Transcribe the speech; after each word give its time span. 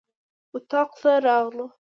اطاق 0.55 0.91
ته 1.01 1.11
راغلو. 1.25 1.65